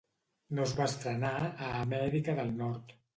[0.59, 2.95] No es va estrenar a Amèrica del Nord.